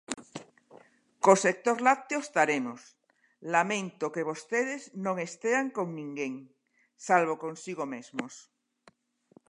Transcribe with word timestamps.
Co 1.23 1.33
sector 1.45 1.77
lácteo 1.87 2.19
estaremos, 2.23 2.81
lamento 3.55 4.13
que 4.13 4.27
vostedes 4.31 4.81
non 5.05 5.15
estean 5.27 5.65
con 5.77 5.87
ninguén, 5.99 6.33
salvo 7.07 7.33
consigo 7.45 7.83
mesmos. 7.93 8.33